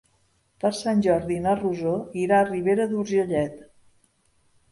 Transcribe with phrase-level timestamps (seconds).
[0.61, 3.63] Per Sant Jordi na Rosó irà a Ribera d'Urgellet.